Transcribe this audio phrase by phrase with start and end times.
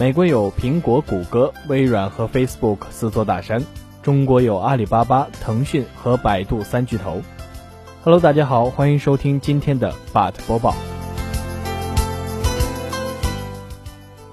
[0.00, 3.60] 美国有苹果、谷歌、微软和 Facebook 四座大山，
[4.00, 7.20] 中国有阿里巴巴、腾讯和百度三巨头。
[8.04, 10.72] Hello，大家好，欢迎收听今天的 BUT 播报。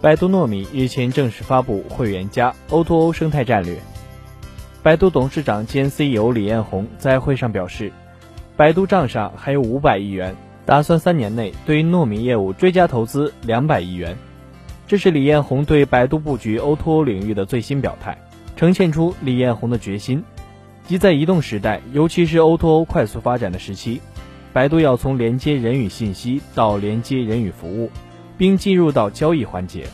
[0.01, 3.79] 百度糯米日前正式发布会员加 O2O 生态战略。
[4.83, 7.91] 百度董事长兼 CEO 李彦宏在会上表示，
[8.55, 14.15] 百度账上还有五百亿元，打算三年内对糯米业务追加投资两百亿元。
[14.87, 18.15] 这是李彦宏对百度布局 O2O 领域的最新表态，
[18.55, 20.23] 呈现出李彦宏的决心。
[20.87, 23.99] 即在移动时代，尤其是 O2O 快速发展的时期，
[24.53, 27.89] 百度要从连接人与信息到连接人与服务，
[28.37, 29.87] 并进入到交易环节。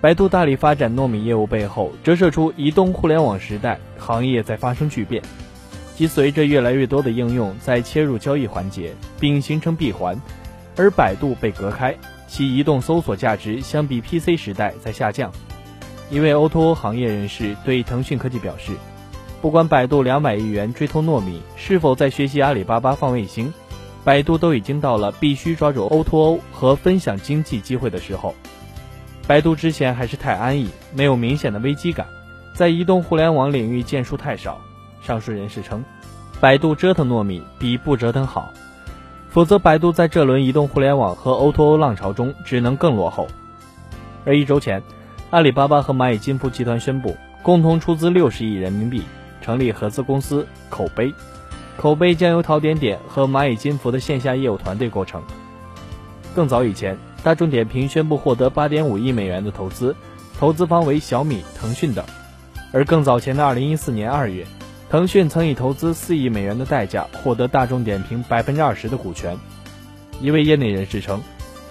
[0.00, 5.22] 百度大力发展糯米业务背后，折射出移动互联网时代行业在发生巨变，
[5.94, 10.18] 即随着越来越多的应用在切入交易环节，并形成闭环，
[10.76, 11.94] 而百度被隔开，
[12.28, 15.32] 其移动搜索价值相比 PC 时代在下降。
[16.08, 18.72] 一位 O2O 行业人士对腾讯科技表示。
[19.40, 23.54] 不管百度两百亿元追投糯米是否在学习阿里巴巴放卫星，
[24.02, 28.34] 百度都已经到了必须抓住 O2O 和分享经济机会的时候。
[29.28, 32.04] 百度之前还是太安逸，没有明显的危机感，
[32.52, 34.60] 在移动互联网领域建树太少。
[35.00, 35.84] 上述人士称，
[36.40, 38.52] 百度折腾糯米比不折腾好，
[39.30, 43.28] 否则百度在这轮移动互联网和 O2O 浪潮中只能更落后。
[44.24, 44.82] 而一周前，
[45.30, 49.02] 阿里巴巴和蚂蚁金服集团宣布共同出资六十亿人民币。
[49.40, 51.14] 成立合资公司口碑，
[51.78, 55.22] 口碑将由淘点点和蚂蚁金服的线下业务团队构成。
[56.34, 59.96] 更早以前，大众点评宣布获得八点五亿美元的投资，
[60.38, 62.04] 投资方为小米、腾讯等。
[62.72, 64.44] 而更早前的二零一四年二月，
[64.90, 69.36] 腾讯曾以投资四亿美元的代价获得大众点评百分之二十的股权。
[70.20, 71.22] 一位业内人士称，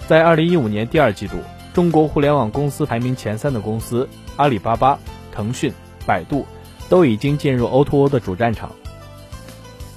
[0.06, 1.36] 在二零一五年第二季度，
[1.74, 4.98] 中国互联网公司排名前三的公司阿里巴巴、
[5.32, 5.72] 腾讯、
[6.06, 6.46] 百度。
[6.88, 8.72] 都已经进入 O2O 的主战场。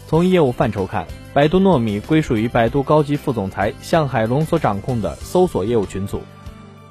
[0.10, 6.22] 从业务范畴看，百度糯米归属于百度高级副总裁向海龙所掌控的搜索业务群组。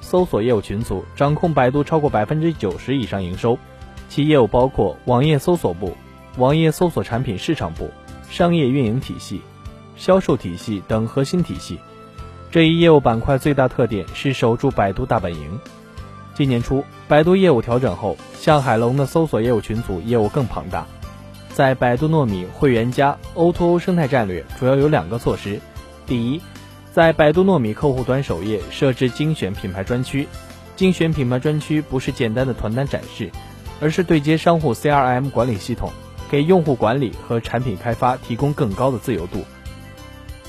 [0.00, 3.58] 搜索业务群组掌控百度超过百分之九十以上营收，
[4.08, 5.94] 其业务包括网页搜索部、
[6.40, 7.90] 网页搜索产品市场部、
[8.30, 9.42] 商业运营体系、
[9.94, 11.78] 销售体系等核心体系。
[12.50, 15.60] 这一业务板块最大特点是守住百度大本营。
[16.34, 20.86] 今年初，百度业务调整后，向海龙的搜索业务群组业务更庞大。
[21.52, 25.60] 在百度糯米会员加 O2O 生态战略，主要有两个措施：
[26.06, 26.40] 第一，
[26.90, 30.26] 在百度糯米客户端首页设置精选品牌专区。
[30.74, 33.30] 精选品牌专区不是简单的团单展示，
[33.78, 35.92] 而是对接商户 CRM 管理系统，
[36.30, 39.44] 给用户管理和产品开发提供更高的自由度。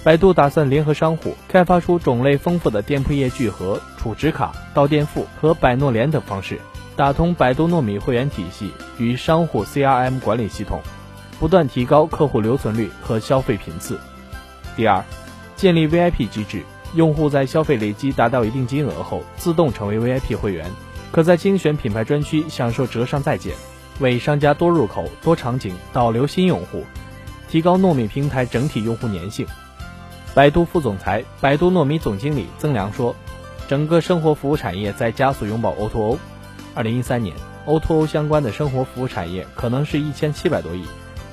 [0.04, 6.60] 百度打算联合商户，开发出种类丰富的店铺页聚合、储值卡、到店付和百诺联等方式，
[6.96, 10.82] 打通百度糯米会员体系与商户 CRM 管理系统，
[11.40, 14.00] 不断提高客户留存率和消费频次。
[14.76, 15.04] 第二，
[15.56, 16.64] 建立 VIP 机制，
[16.96, 20.66] 用户在消费累积达到一定金额后，自动成为 VIP 会员，
[21.12, 23.54] 可在精选品牌专区享受折上再减，
[24.02, 26.84] 为商家多入口、多场景导流新用户，
[27.48, 29.46] 提高糯米平台整体用户粘性。
[30.34, 33.16] 百度副总裁、百度糯米总经理曾良说
[33.70, 36.18] ：“整个生活服务产业在加速拥抱 O2O。
[36.74, 37.36] 二零一三年
[37.68, 40.84] ，O2O 相关的生活服务产业可能是一千七百多亿，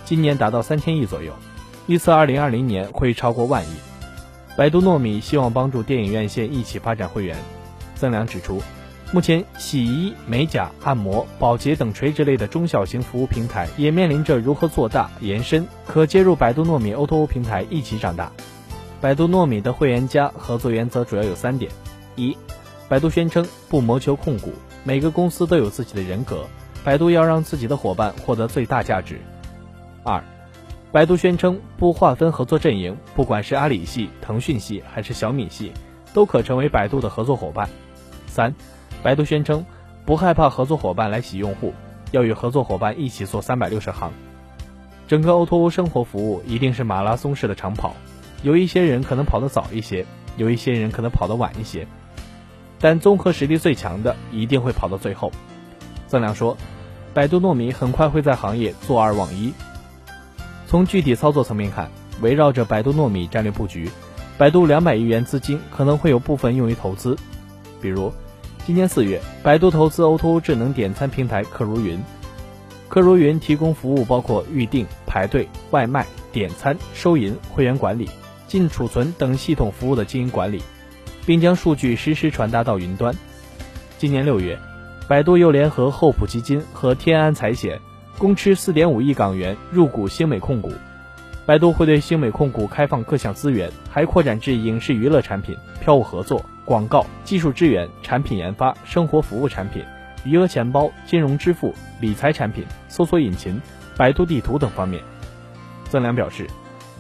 [0.05, 1.33] 今年达到三千亿左右，
[1.87, 3.71] 预测二零二零年会超过万亿。
[4.57, 7.37] 百度糯米希望帮助电影院线一起发展会员。”
[7.95, 8.63] 曾良指出，
[9.11, 18.31] 目前洗衣、美甲、按摩、保洁等垂直类的中小型服务平台也面临着如何做大、延伸，可接入百度糯米 O2O 平台一起长大。
[19.01, 21.73] 百度糯米的会员加合作原则主要有三点：
[22.17, 22.37] 一，
[22.87, 24.53] 百度宣称不谋求控股，
[24.85, 26.45] 每个公司都有自己的人格，
[26.85, 29.15] 百度要让自己的伙伴获得最大价值；
[30.05, 30.23] 二，
[30.93, 35.73] 百度宣称不划分合作阵营，不管是阿里系、腾讯系还是小米系，
[36.13, 37.67] 都可成为百度的合作伙伴；
[38.27, 38.55] 三，
[39.03, 39.65] 百度宣称
[40.05, 41.73] 不害怕合作伙伴来洗用户，
[42.11, 44.13] 要与合作伙伴一起做三百六十行。
[45.07, 47.95] 整个 O2O 生活服务一定是马拉松式的长跑。
[48.43, 50.05] 有一些人可能跑得早一些，
[50.37, 51.87] 有一些人可能跑得晚一些，
[52.79, 55.33] 但综合实力最强的一定会跑到最后。
[56.07, 56.57] 曾亮说，
[57.13, 59.53] 百度糯米很快会在行业坐二望一。
[60.67, 61.91] 从具体操作层面看，
[62.21, 63.91] 围绕着百度糯米战略布局，
[64.37, 67.17] 百度两百亿元资金可能会有部分用于投资，
[67.81, 68.13] 比如
[68.69, 71.99] 今年四月，百度投资 O2O 智能点餐平台客如云，
[72.87, 78.11] 客如云提供服务包括预订、排队、外卖、点餐、收银、会员管理。
[78.47, 80.63] 进储存等系统服务的经营管理，
[81.25, 83.15] 并将数据实时传达到云端。
[83.97, 84.59] 今年六月，
[85.09, 87.81] 百度又联合厚普基金和天安财险，
[88.19, 90.71] 共斥四点五亿港元入股星美控股。
[91.47, 99.83] 百度会对星美控股开放各项资源，还扩展至影视娱乐产品、票务合作、广告、技术支援、产品研发、生活服务产品、
[100.23, 103.59] 余额钱包、金融支付、理财产品、搜索引擎、
[103.97, 105.03] 百度地图等方面。
[105.89, 106.47] 曾良表示，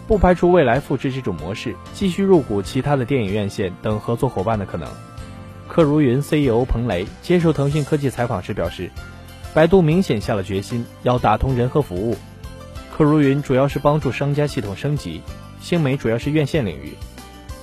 [0.07, 4.89] 不排除未来复制这种模式，继续入股其他的电影院线等合作伙伴的可能。
[5.69, 8.91] 客如云 CEO 彭雷接受腾讯科技采访时表示，
[9.53, 12.17] 百度明显下了决心要打通人和服务。
[12.91, 15.21] 客如云主要是帮助商家系统升级，
[15.61, 16.95] 星美主要是院线领域。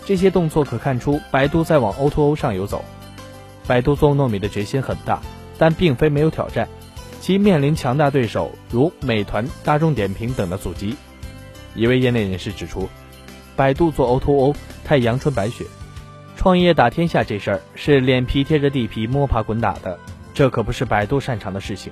[0.05, 2.85] 这些动作可看出百度在往 O2O 上游走。
[3.67, 5.19] 百度做糯米的决心很大，
[5.57, 6.69] 但并非没有挑战，
[7.19, 10.95] 其面临强大对手如美团、大众点评等的阻击。
[11.73, 12.87] 一位业内人士指出，
[13.55, 15.65] 百度做 O2O 太阳春白雪，
[16.37, 19.97] 创业打天下这事儿是脸皮贴着地皮摸爬滚打的，
[20.33, 21.91] 这可不是百度擅长的事情。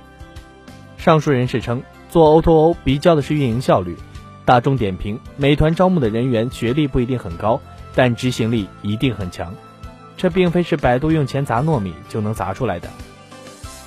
[0.97, 1.81] 上述人士称。
[2.09, 3.97] 做 O2O 比较的是运营效率，
[4.45, 7.59] 大众点评、美团招募的人员学历不一定很高，
[7.95, 9.53] 但执行力一定很强。
[10.15, 12.87] 这并非是百度用钱砸糯米就能砸出来的，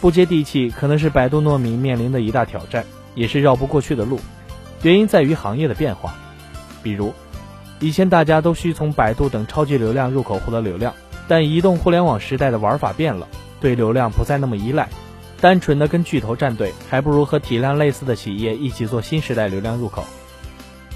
[0.01, 4.21] 不接地气可能是百度糯米面临的一大挑战，也是绕不过去的路。
[4.83, 6.15] 原因在于行业的变化，
[6.83, 7.15] 比如
[7.81, 10.93] 以前大家都需从百度等超级流量入口获得流量，
[11.29, 13.27] 但移动互联网时代的玩法变了，
[13.61, 14.89] 对流量不再那么依赖。
[15.41, 20.05] 单纯的跟巨头站队，还不如和体量类似的企业一起做新时代流量入口。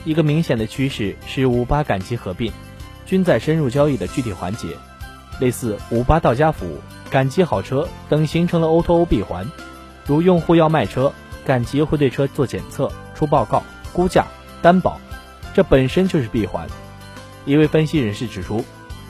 [0.04, 2.50] 一个明显的趋势是五八赶集合并，
[3.10, 4.68] 均在深入交易的具体环节，
[5.40, 6.78] 类似五八到家服务、
[7.10, 9.44] 赶集好车等形成了 O2O 闭环。
[10.06, 11.12] 如用户要卖车，
[11.44, 14.24] 赶集会对车做检测、出报告、估价、
[14.62, 15.00] 担保，
[15.52, 16.68] 这本身就是闭环。
[17.44, 18.64] 一位分析人士指出，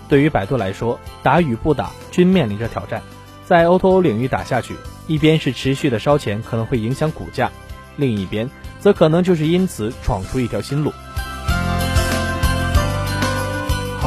[0.09, 3.03] 对于百度来说，打与不打均面临着挑战，
[3.45, 4.75] 在 O2O 领域打下去。
[5.09, 7.51] 一边是持续的烧钱可能会影响股价，
[7.99, 8.49] 另一边
[8.79, 10.91] 则可能就是因此闯出一条新路。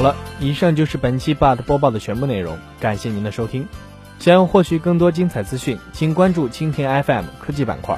[0.04, 3.66] 好了，以上就是本期 BUT 播报的全部内容，感谢您的收听。
[4.20, 7.98] 想要获取更多精彩资讯，请关注蜻蜓 FM 科技板块。